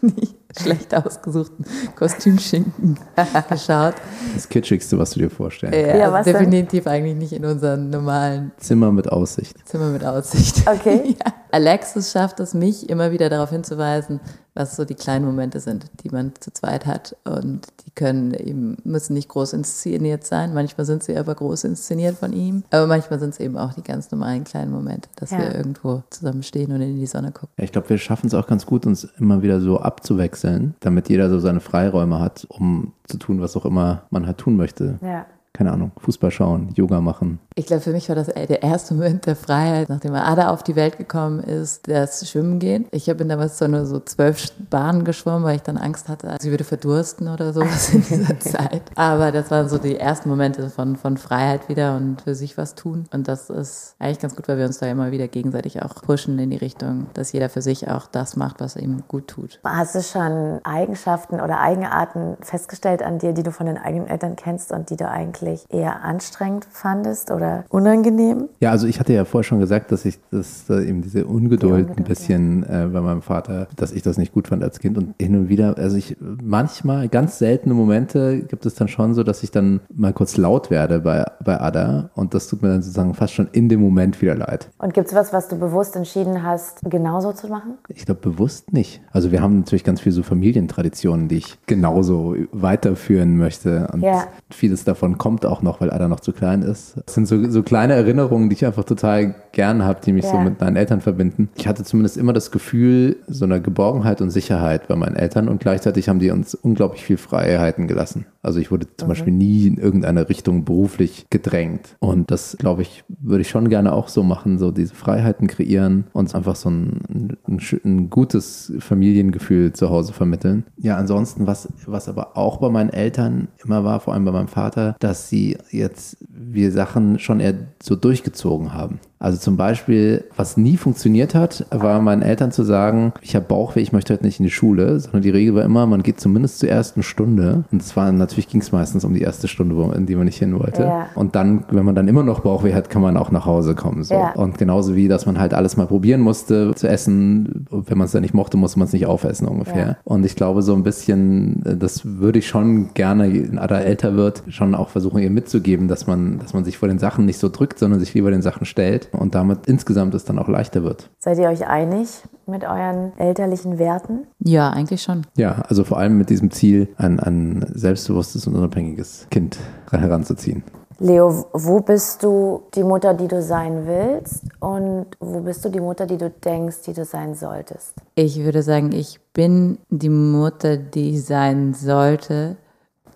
[0.59, 1.65] schlecht ausgesuchten
[1.97, 2.99] Kostümschinken
[3.49, 3.95] geschaut.
[4.35, 5.79] Das Kitschigste, was du dir vorstellst.
[5.79, 6.35] Ja, Ja, was denn?
[6.35, 9.57] definitiv eigentlich nicht in unserem normalen Zimmer mit Aussicht.
[9.67, 10.63] Zimmer mit Aussicht.
[10.69, 11.17] Okay.
[11.19, 11.33] ja.
[11.51, 14.21] Alexis schafft es, mich immer wieder darauf hinzuweisen,
[14.55, 17.17] was so die kleinen Momente sind, die man zu zweit hat.
[17.25, 20.53] Und die können eben, müssen nicht groß inszeniert sein.
[20.53, 22.63] Manchmal sind sie aber groß inszeniert von ihm.
[22.71, 25.39] Aber manchmal sind es eben auch die ganz normalen kleinen Momente, dass Ja.
[25.39, 27.49] wir irgendwo zusammen stehen und in die Sonne gucken.
[27.57, 31.09] Ja, ich glaube, wir schaffen es auch ganz gut, uns immer wieder so abzuwechseln, damit
[31.09, 34.99] jeder so seine Freiräume hat, um zu tun, was auch immer man halt tun möchte.
[35.03, 35.27] Ja.
[35.55, 37.39] Keine Ahnung, Fußball schauen, Yoga machen.
[37.55, 40.63] Ich glaube, für mich war das äh, der erste Moment der Freiheit, nachdem Ada auf
[40.63, 42.87] die Welt gekommen ist, das Schwimmen gehen.
[42.91, 46.51] Ich bin damals so nur so zwölf Bahnen geschwommen, weil ich dann Angst hatte, sie
[46.51, 48.83] würde verdursten oder sowas in dieser Zeit.
[48.95, 52.75] Aber das waren so die ersten Momente von, von Freiheit wieder und für sich was
[52.75, 53.05] tun.
[53.13, 56.39] Und das ist eigentlich ganz gut, weil wir uns da immer wieder gegenseitig auch pushen
[56.39, 59.61] in die Richtung, dass jeder für sich auch das macht, was ihm gut tut.
[59.65, 64.37] Hast du schon Eigenschaften oder Eigenarten festgestellt an dir, die du von den eigenen Eltern
[64.37, 68.49] kennst und die du eigentlich eher anstrengend fandest oder oder unangenehm?
[68.61, 71.91] Ja, also ich hatte ja vorher schon gesagt, dass ich das äh, eben diese Ungeduld,
[71.91, 74.97] die ein bisschen äh, bei meinem Vater, dass ich das nicht gut fand als Kind
[74.97, 79.23] und hin und wieder, also ich manchmal, ganz seltene Momente gibt es dann schon so,
[79.23, 82.83] dass ich dann mal kurz laut werde bei, bei Ada und das tut mir dann
[82.83, 84.71] sozusagen fast schon in dem Moment wieder leid.
[84.79, 87.75] Und gibt es was, was du bewusst entschieden hast, genauso zu machen?
[87.89, 89.03] Ich glaube bewusst nicht.
[89.11, 94.25] Also wir haben natürlich ganz viele so Familientraditionen, die ich genauso weiterführen möchte und ja.
[94.51, 96.97] vieles davon kommt auch noch, weil Ada noch zu klein ist.
[97.07, 100.33] Es sind so, so kleine Erinnerungen, die ich einfach total gern habe, die mich ja.
[100.33, 101.51] so mit meinen Eltern verbinden.
[101.55, 105.61] Ich hatte zumindest immer das Gefühl so einer Geborgenheit und Sicherheit bei meinen Eltern und
[105.61, 108.27] gleichzeitig haben die uns unglaublich viel Freiheiten gelassen.
[108.43, 109.11] Also ich wurde zum mhm.
[109.11, 111.97] Beispiel nie in irgendeine Richtung beruflich gedrängt.
[112.01, 116.05] Und das, glaube ich, würde ich schon gerne auch so machen, so diese Freiheiten kreieren
[116.13, 120.65] und einfach so ein, ein, ein gutes Familiengefühl zu Hause vermitteln.
[120.77, 124.49] Ja, ansonsten, was, was aber auch bei meinen Eltern immer war, vor allem bei meinem
[124.49, 126.17] Vater, dass sie jetzt
[126.55, 129.01] wir Sachen schon eher so durchgezogen haben.
[129.23, 133.81] Also zum Beispiel, was nie funktioniert hat, war meinen Eltern zu sagen, ich habe Bauchweh,
[133.81, 136.59] ich möchte heute nicht in die Schule, sondern die Regel war immer, man geht zumindest
[136.59, 137.63] zur ersten Stunde.
[137.71, 140.59] Und zwar natürlich ging es meistens um die erste Stunde, in die man nicht hin
[140.59, 140.83] wollte.
[140.83, 141.07] Ja.
[141.15, 144.03] Und dann, wenn man dann immer noch Bauchweh hat, kann man auch nach Hause kommen.
[144.03, 144.15] So.
[144.15, 144.33] Ja.
[144.33, 147.67] Und genauso wie, dass man halt alles mal probieren musste zu essen.
[147.71, 149.87] Wenn man es dann nicht mochte, musste man es nicht aufessen ungefähr.
[149.87, 149.97] Ja.
[150.03, 154.43] Und ich glaube, so ein bisschen, das würde ich schon gerne, wenn Ada älter wird,
[154.49, 157.49] schon auch versuchen, ihr mitzugeben, dass man, dass man sich vor den Sachen nicht so
[157.49, 161.11] drückt, sondern sich lieber den Sachen stellt und damit insgesamt es dann auch leichter wird.
[161.19, 164.27] Seid ihr euch einig mit euren elterlichen Werten?
[164.39, 165.23] Ja, eigentlich schon.
[165.37, 169.59] Ja, also vor allem mit diesem Ziel, ein, ein selbstbewusstes und unabhängiges Kind
[169.91, 170.63] heranzuziehen.
[170.99, 175.81] Leo, wo bist du die Mutter, die du sein willst und wo bist du die
[175.81, 177.95] Mutter, die du denkst, die du sein solltest?
[178.15, 182.57] Ich würde sagen, ich bin die Mutter, die ich sein sollte,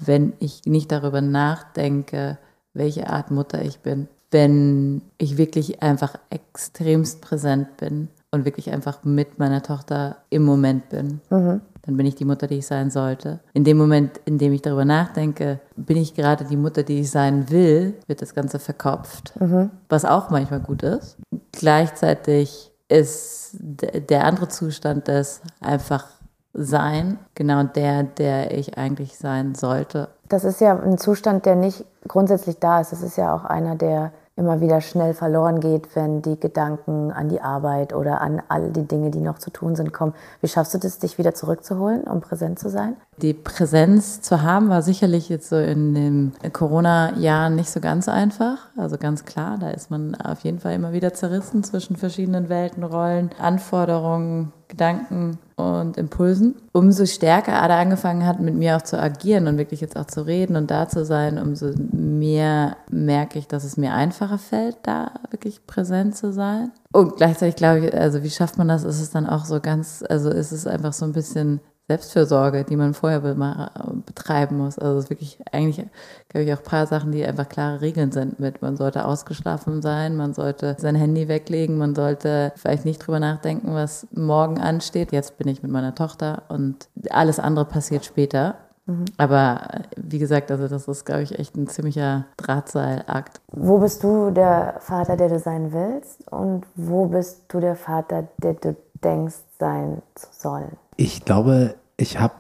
[0.01, 2.39] wenn ich nicht darüber nachdenke,
[2.75, 9.03] welche Art Mutter ich bin wenn ich wirklich einfach extremst präsent bin und wirklich einfach
[9.03, 11.23] mit meiner Tochter im Moment bin.
[11.31, 11.63] Mhm.
[11.81, 13.41] Dann bin ich die Mutter, die ich sein sollte.
[13.55, 17.11] In dem Moment, in dem ich darüber nachdenke, bin ich gerade die Mutter, die ich
[17.11, 19.71] sein will, wird das Ganze verkopft, mhm.
[19.89, 21.17] was auch manchmal gut ist.
[21.53, 26.05] Gleichzeitig ist der andere Zustand des einfach
[26.53, 30.09] sein genau der, der ich eigentlich sein sollte.
[30.29, 32.93] Das ist ja ein Zustand, der nicht grundsätzlich da ist.
[32.93, 37.31] Das ist ja auch einer, der immer wieder schnell verloren geht, wenn die Gedanken an
[37.31, 40.13] die Arbeit oder an all die Dinge, die noch zu tun sind, kommen.
[40.43, 42.97] Wie schaffst du das, dich wieder zurückzuholen, um präsent zu sein?
[43.23, 48.59] Die Präsenz zu haben war sicherlich jetzt so in den Corona-Jahren nicht so ganz einfach.
[48.77, 52.85] Also ganz klar, da ist man auf jeden Fall immer wieder zerrissen zwischen verschiedenen Welten,
[52.85, 56.55] Rollen, Anforderungen, Gedanken und Impulsen.
[56.73, 60.27] Umso stärker Ada angefangen hat, mit mir auch zu agieren und wirklich jetzt auch zu
[60.27, 65.13] reden und da zu sein, umso mehr merke ich, dass es mir einfacher fällt, da
[65.31, 66.73] wirklich präsent zu sein.
[66.93, 68.85] Und gleichzeitig glaube ich, also wie schafft man das?
[68.85, 72.77] Ist es dann auch so ganz, also ist es einfach so ein bisschen Selbstfürsorge, die
[72.77, 74.79] man vorher betreiben muss.
[74.79, 75.87] Also es ist wirklich eigentlich,
[76.29, 78.61] glaube ich, auch ein paar Sachen, die einfach klare Regeln sind mit.
[78.61, 83.73] Man sollte ausgeschlafen sein, man sollte sein Handy weglegen, man sollte vielleicht nicht drüber nachdenken,
[83.75, 85.13] was morgen ansteht.
[85.13, 88.57] Jetzt bin ich mit meiner Tochter und alles andere passiert später.
[88.87, 89.05] Mhm.
[89.17, 93.41] Aber wie gesagt, also das ist, glaube ich, echt ein ziemlicher Drahtseilakt.
[93.53, 96.27] Wo bist du der Vater, der du sein willst?
[96.33, 100.77] Und wo bist du der Vater, der du denkst, sein zu sollen?
[100.97, 102.35] Ich glaube, ich habe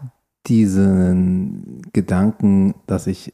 [0.46, 3.32] diesen Gedanken, dass ich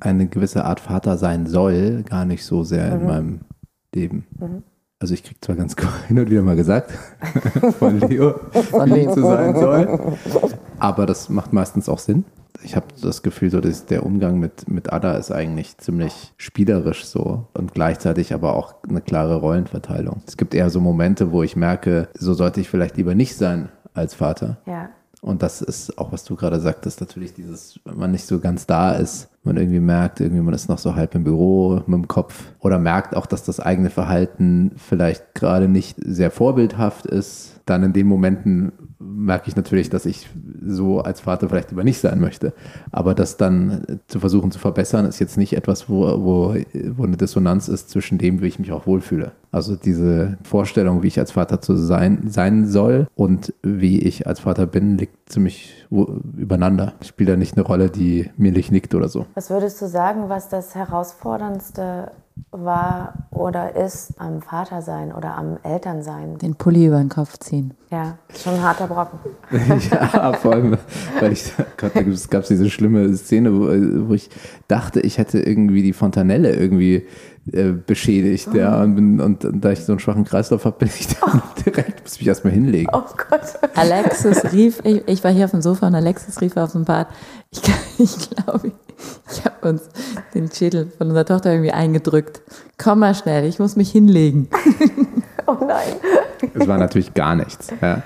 [0.00, 3.00] eine gewisse Art Vater sein soll, gar nicht so sehr mhm.
[3.00, 3.40] in meinem
[3.94, 4.26] Leben.
[4.38, 4.62] Mhm.
[4.98, 5.76] Also ich kriege zwar ganz
[6.08, 6.92] hin und wieder mal gesagt
[7.78, 10.16] von Leo, wie ich zu sein soll,
[10.78, 12.24] aber das macht meistens auch Sinn.
[12.62, 17.04] Ich habe das Gefühl, so dass der Umgang mit, mit Ada ist eigentlich ziemlich spielerisch
[17.04, 20.22] so und gleichzeitig aber auch eine klare Rollenverteilung.
[20.26, 23.68] Es gibt eher so Momente, wo ich merke, so sollte ich vielleicht lieber nicht sein
[23.94, 24.58] als Vater.
[24.66, 24.90] Ja.
[25.24, 28.66] Und das ist auch, was du gerade sagtest, natürlich dieses, wenn man nicht so ganz
[28.66, 32.08] da ist, man irgendwie merkt, irgendwie man ist noch so halb im Büro mit dem
[32.08, 37.82] Kopf oder merkt auch, dass das eigene Verhalten vielleicht gerade nicht sehr vorbildhaft ist, dann
[37.84, 38.72] in den Momenten
[39.04, 40.28] merke ich natürlich, dass ich
[40.66, 42.52] so als Vater vielleicht lieber nicht sein möchte.
[42.90, 46.56] Aber das dann zu versuchen zu verbessern, ist jetzt nicht etwas, wo, wo,
[46.96, 49.32] wo eine Dissonanz ist zwischen dem, wie ich mich auch wohlfühle.
[49.52, 54.40] Also diese Vorstellung, wie ich als Vater zu sein, sein soll und wie ich als
[54.40, 56.94] Vater bin, liegt ziemlich übereinander.
[57.00, 59.26] Ich spiele da nicht eine Rolle, die mir nicht nickt oder so.
[59.34, 62.10] Was würdest du sagen, was das Herausforderndste
[62.50, 66.38] war oder ist am Vatersein oder am Elternsein.
[66.38, 67.74] Den Pulli über den Kopf ziehen.
[67.90, 69.18] Ja, schon ein harter Brocken.
[69.90, 70.76] ja, vor allem,
[71.20, 74.30] weil ich, Gott, da gab es diese schlimme Szene, wo, wo, ich
[74.68, 77.06] dachte, ich hätte irgendwie die Fontanelle irgendwie
[77.52, 78.48] äh, beschädigt.
[78.52, 78.56] Oh.
[78.56, 81.42] Ja, und, bin, und, und, da ich so einen schwachen Kreislauf habe, bin ich dann
[81.44, 81.60] oh.
[81.64, 82.90] direkt, muss mich erstmal hinlegen.
[82.92, 83.42] Oh Gott.
[83.74, 87.08] Alexis rief, ich, ich, war hier auf dem Sofa und Alexis rief auf dem Bad,
[87.50, 87.60] ich,
[87.98, 88.72] ich glaube,
[89.30, 89.82] ich habe uns
[90.34, 92.40] den Schädel von unserer Tochter irgendwie eingedrückt.
[92.78, 94.48] Komm mal schnell, ich muss mich hinlegen.
[95.46, 95.94] oh nein.
[96.54, 97.68] Es war natürlich gar nichts.
[97.80, 98.02] Ja.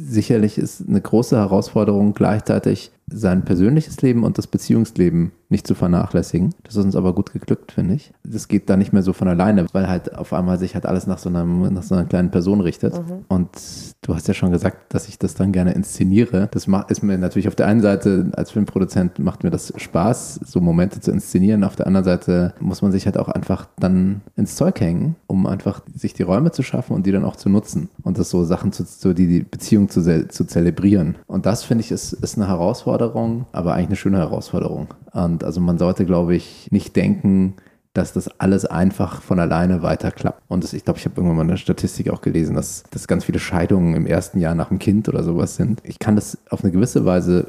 [0.00, 6.54] Sicherlich ist eine große Herausforderung gleichzeitig sein persönliches Leben und das Beziehungsleben nicht zu vernachlässigen.
[6.64, 8.12] Das ist uns aber gut geglückt, finde ich.
[8.22, 11.06] Das geht da nicht mehr so von alleine, weil halt auf einmal sich halt alles
[11.06, 12.94] nach so, einem, nach so einer kleinen Person richtet.
[12.94, 13.24] Mhm.
[13.28, 13.48] Und
[14.02, 16.48] du hast ja schon gesagt, dass ich das dann gerne inszeniere.
[16.52, 20.40] Das macht, ist mir natürlich auf der einen Seite als Filmproduzent macht mir das Spaß,
[20.44, 21.64] so Momente zu inszenieren.
[21.64, 25.46] Auf der anderen Seite muss man sich halt auch einfach dann ins Zeug hängen, um
[25.46, 27.88] einfach sich die Räume zu schaffen und die dann auch zu nutzen.
[28.02, 31.16] Und das so Sachen zu, so die, die Beziehung zu, zu zelebrieren.
[31.26, 34.88] Und das finde ich ist, ist eine Herausforderung, aber eigentlich eine schöne Herausforderung.
[35.12, 37.54] Und also man sollte, glaube ich, nicht denken,
[37.94, 40.42] dass das alles einfach von alleine weiter klappt.
[40.48, 43.24] Und das, ich glaube, ich habe irgendwann mal eine Statistik auch gelesen, dass, dass ganz
[43.24, 45.80] viele Scheidungen im ersten Jahr nach dem Kind oder sowas sind.
[45.84, 47.48] Ich kann das auf eine gewisse Weise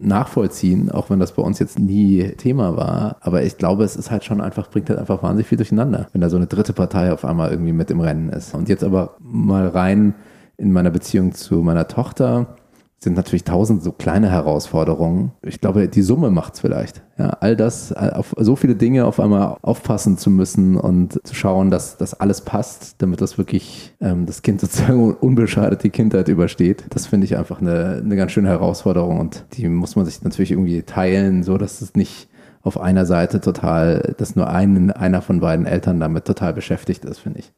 [0.00, 3.16] nachvollziehen, auch wenn das bei uns jetzt nie Thema war.
[3.20, 6.20] Aber ich glaube, es ist halt schon einfach, bringt halt einfach wahnsinnig viel durcheinander, wenn
[6.20, 8.54] da so eine dritte Partei auf einmal irgendwie mit im Rennen ist.
[8.54, 10.14] Und jetzt aber mal rein
[10.56, 12.56] in meiner Beziehung zu meiner Tochter
[13.00, 15.30] sind natürlich tausend so kleine Herausforderungen.
[15.42, 17.02] Ich glaube, die Summe macht es vielleicht.
[17.16, 21.70] Ja, all das, auf so viele Dinge auf einmal aufpassen zu müssen und zu schauen,
[21.70, 26.86] dass das alles passt, damit das wirklich ähm, das Kind sozusagen unbeschadet die Kindheit übersteht.
[26.90, 30.50] Das finde ich einfach eine, eine ganz schöne Herausforderung und die muss man sich natürlich
[30.50, 32.28] irgendwie teilen, so dass es nicht
[32.62, 37.18] auf einer Seite total, dass nur ein, einer von beiden Eltern damit total beschäftigt ist,
[37.18, 37.52] finde ich.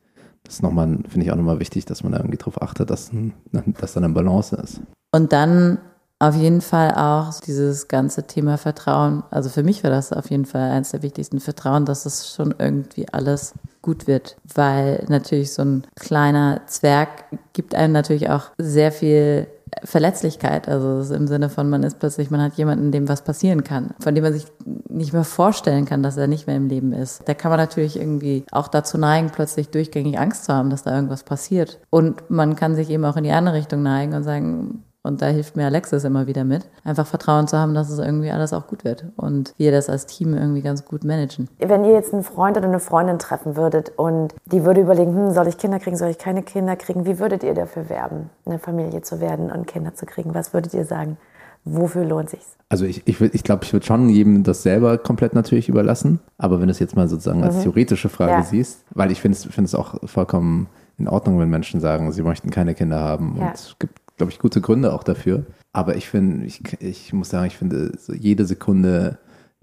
[0.51, 3.13] Das ist nochmal, finde ich auch nochmal wichtig, dass man da irgendwie drauf achtet, dass,
[3.53, 4.81] dass da eine Balance ist.
[5.15, 5.79] Und dann
[6.19, 9.23] auf jeden Fall auch dieses ganze Thema Vertrauen.
[9.31, 12.53] Also für mich war das auf jeden Fall eines der wichtigsten Vertrauen, dass es schon
[12.59, 18.91] irgendwie alles gut wird, weil natürlich so ein kleiner Zwerg gibt einem natürlich auch sehr
[18.91, 19.47] viel
[19.85, 23.91] Verletzlichkeit, also im Sinne von, man ist plötzlich, man hat jemanden, dem was passieren kann,
[24.01, 24.47] von dem man sich
[24.89, 27.23] nicht mehr vorstellen kann, dass er nicht mehr im Leben ist.
[27.27, 30.95] Da kann man natürlich irgendwie auch dazu neigen, plötzlich durchgängig Angst zu haben, dass da
[30.95, 31.79] irgendwas passiert.
[31.91, 35.27] Und man kann sich eben auch in die andere Richtung neigen und sagen, und da
[35.27, 38.67] hilft mir Alexis immer wieder mit, einfach Vertrauen zu haben, dass es irgendwie alles auch
[38.67, 41.49] gut wird und wir das als Team irgendwie ganz gut managen.
[41.59, 45.31] Wenn ihr jetzt einen Freund oder eine Freundin treffen würdet und die würde überlegen, hm,
[45.33, 48.59] soll ich Kinder kriegen, soll ich keine Kinder kriegen, wie würdet ihr dafür werben, eine
[48.59, 50.35] Familie zu werden und Kinder zu kriegen?
[50.35, 51.17] Was würdet ihr sagen?
[51.65, 52.57] Wofür lohnt sich's?
[52.71, 56.21] Also ich glaube, ich, ich, glaub, ich würde schon jedem das selber komplett natürlich überlassen.
[56.39, 57.63] Aber wenn du es jetzt mal sozusagen als mhm.
[57.63, 58.43] theoretische Frage ja.
[58.43, 60.69] siehst, weil ich finde es auch vollkommen
[61.01, 63.37] in Ordnung, wenn Menschen sagen, sie möchten keine Kinder haben.
[63.39, 63.49] Ja.
[63.49, 65.47] Und es gibt glaube ich, gute Gründe auch dafür.
[65.73, 69.19] Aber ich finde, ich, ich muss sagen, ich finde, so jede Sekunde,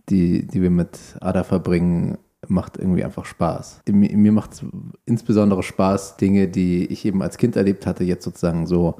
[0.10, 2.18] die, die wir mit Ada verbringen,
[2.48, 3.82] macht irgendwie einfach Spaß.
[3.88, 4.66] Mir, mir macht es
[5.06, 8.96] insbesondere Spaß, Dinge, die ich eben als Kind erlebt hatte, jetzt sozusagen so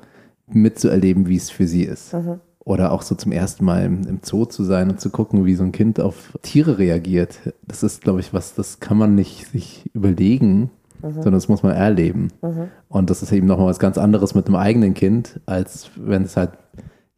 [0.46, 2.14] mitzuerleben, wie es für sie ist.
[2.14, 2.40] Mhm.
[2.60, 5.56] Oder auch so zum ersten Mal im, im, Zoo zu sein und zu gucken, wie
[5.56, 7.40] so ein Kind auf Tiere reagiert.
[7.66, 10.70] Das ist, glaube ich, was, das kann man nicht sich überlegen,
[11.02, 11.14] mhm.
[11.14, 12.30] sondern das muss man erleben.
[12.42, 12.70] Mhm.
[12.90, 16.38] Und das ist eben nochmal was ganz anderes mit einem eigenen Kind, als wenn es
[16.38, 16.52] halt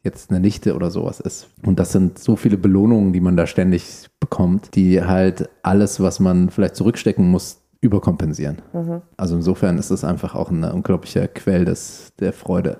[0.03, 1.49] jetzt eine Nichte oder sowas ist.
[1.65, 6.19] Und das sind so viele Belohnungen, die man da ständig bekommt, die halt alles, was
[6.19, 8.57] man vielleicht zurückstecken muss, überkompensieren.
[8.73, 9.01] Mhm.
[9.17, 12.77] Also insofern ist es einfach auch ein unglaublicher Quell des, der Freude.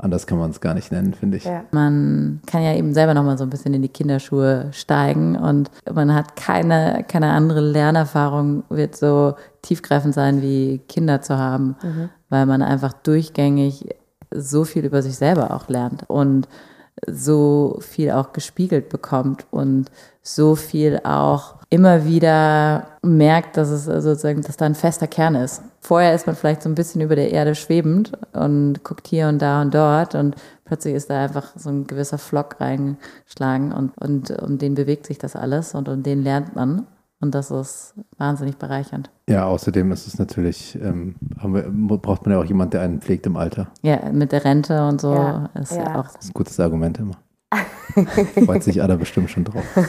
[0.00, 1.44] Anders kann man es gar nicht nennen, finde ich.
[1.44, 1.64] Ja.
[1.72, 6.14] Man kann ja eben selber nochmal so ein bisschen in die Kinderschuhe steigen und man
[6.14, 12.10] hat keine, keine andere Lernerfahrung, wird so tiefgreifend sein, wie Kinder zu haben, mhm.
[12.28, 13.88] weil man einfach durchgängig
[14.32, 16.46] so viel über sich selber auch lernt und
[17.06, 19.90] so viel auch gespiegelt bekommt und
[20.22, 25.62] so viel auch immer wieder merkt, dass es sozusagen, dass da ein fester Kern ist.
[25.80, 29.40] Vorher ist man vielleicht so ein bisschen über der Erde schwebend und guckt hier und
[29.40, 34.30] da und dort und plötzlich ist da einfach so ein gewisser Flock reingeschlagen und, und
[34.42, 36.86] um den bewegt sich das alles und um den lernt man.
[37.20, 39.10] Und das ist wahnsinnig bereichernd.
[39.28, 43.26] Ja, außerdem ist es natürlich, ähm, wir, braucht man ja auch jemanden, der einen pflegt
[43.26, 43.68] im Alter.
[43.82, 46.04] Ja, mit der Rente und so ja, ist ja, auch.
[46.04, 47.16] Das ist ein gutes Argument immer.
[48.44, 49.64] Freut sich Ada bestimmt schon drauf.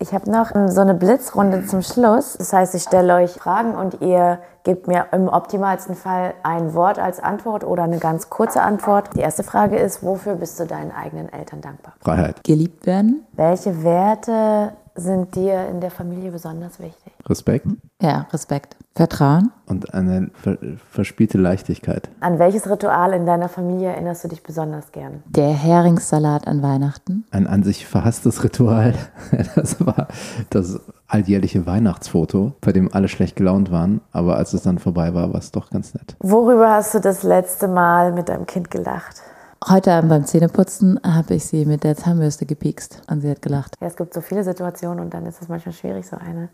[0.00, 2.36] Ich habe noch so eine Blitzrunde zum Schluss.
[2.38, 7.00] Das heißt, ich stelle euch Fragen und ihr gebt mir im optimalsten Fall ein Wort
[7.00, 9.10] als Antwort oder eine ganz kurze Antwort.
[9.16, 11.94] Die erste Frage ist, wofür bist du deinen eigenen Eltern dankbar?
[12.00, 12.44] Freiheit.
[12.44, 13.26] Geliebt werden.
[13.32, 17.12] Welche Werte sind dir in der Familie besonders wichtig?
[17.26, 17.66] Respekt.
[18.00, 18.76] Ja, Respekt.
[18.98, 19.52] Vertrauen.
[19.66, 20.58] Und eine ver
[20.90, 22.08] verspielte Leichtigkeit.
[22.18, 25.22] An welches Ritual in deiner Familie erinnerst du dich besonders gern?
[25.26, 27.24] Der Heringssalat an Weihnachten.
[27.30, 28.94] Ein an sich verhasstes Ritual.
[29.54, 30.08] Das war
[30.50, 34.00] das alljährliche Weihnachtsfoto, bei dem alle schlecht gelaunt waren.
[34.10, 36.16] Aber als es dann vorbei war, war es doch ganz nett.
[36.18, 39.22] Worüber hast du das letzte Mal mit deinem Kind gelacht?
[39.66, 43.74] Heute Abend beim Zähneputzen habe ich sie mit der Zahnbürste gepiekst und sie hat gelacht.
[43.80, 46.48] Ja, es gibt so viele Situationen und dann ist es manchmal schwierig, so eine,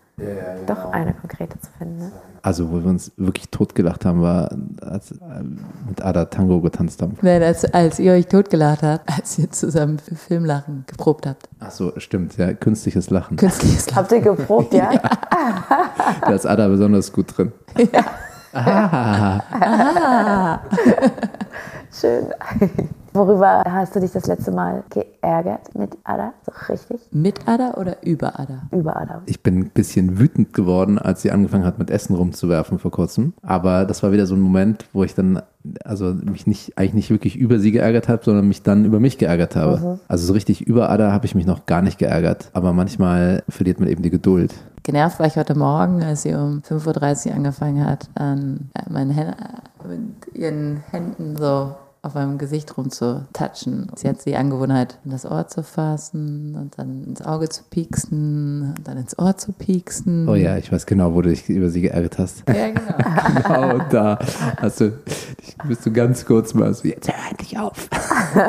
[0.67, 1.99] doch eine konkrete zu finden.
[1.99, 2.13] Ne?
[2.41, 5.17] Also, wo wir uns wirklich totgelacht haben, war, als äh,
[5.87, 7.19] mit Ada Tango getanzt haben.
[7.21, 11.47] Nein, als, als ihr euch totgelacht habt, als ihr zusammen für Filmlachen geprobt habt.
[11.61, 13.37] Ach so, stimmt, ja, künstliches Lachen.
[13.37, 13.97] Künstliches Lachen.
[13.97, 14.91] Habt ihr geprobt, ja?
[16.23, 17.53] Da ist Ada besonders gut drin.
[22.01, 22.27] Schön.
[23.13, 26.33] Worüber hast du dich das letzte Mal geärgert mit Ada?
[26.45, 27.01] So richtig?
[27.13, 28.63] Mit Ada oder über Ada?
[28.73, 29.23] Über Ada.
[29.27, 33.35] Ich bin ein bisschen wütend geworden, als sie angefangen hat, mit Essen rumzuwerfen vor kurzem.
[33.43, 35.41] Aber das war wieder so ein Moment, wo ich dann,
[35.85, 39.17] also mich nicht, eigentlich nicht wirklich über sie geärgert habe, sondern mich dann über mich
[39.17, 40.01] geärgert habe.
[40.09, 42.51] Also so richtig über Ada habe ich mich noch gar nicht geärgert.
[42.53, 44.53] Aber manchmal verliert man eben die Geduld.
[44.83, 49.13] Genervt war ich heute Morgen, als sie um 5.30 Uhr angefangen hat, an äh, meinen
[49.13, 49.35] Händen,
[49.89, 53.91] mit ihren Händen so auf meinem Gesicht rumzutatschen.
[53.97, 58.75] Sie hat die Angewohnheit, in das Ohr zu fassen und dann ins Auge zu pieksen
[58.77, 60.29] und dann ins Ohr zu pieksen.
[60.29, 62.45] Oh ja, ich weiß genau, wo du dich über sie geärgert hast.
[62.49, 63.73] Ja, genau.
[63.77, 64.19] genau da
[64.59, 64.93] hast du,
[65.67, 67.89] bist du ganz kurz mal so, jetzt hör endlich auf.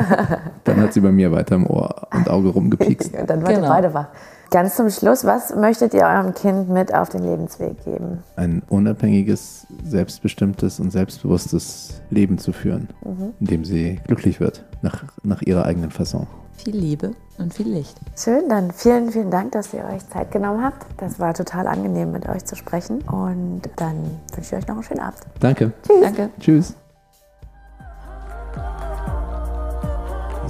[0.64, 3.14] Dann hat sie bei mir weiter im Ohr und Auge rumgepiekst.
[3.18, 3.68] Und dann ihr Genau.
[3.68, 4.08] beide wach.
[4.50, 8.22] Ganz zum Schluss, was möchtet ihr eurem Kind mit auf den Lebensweg geben?
[8.36, 12.88] Ein unabhängiges, selbstbestimmtes und selbstbewusstes Leben zu führen,
[13.40, 16.26] in dem sie glücklich wird, nach, nach ihrer eigenen Fasson.
[16.56, 17.98] Viel Liebe und viel Licht.
[18.16, 20.86] Schön, dann vielen, vielen Dank, dass ihr euch Zeit genommen habt.
[20.96, 23.02] Das war total angenehm, mit euch zu sprechen.
[23.02, 23.96] Und dann
[24.34, 25.20] wünsche ich euch noch einen schönen Abend.
[25.40, 25.72] Danke.
[26.02, 26.30] Danke.
[26.40, 26.74] Tschüss.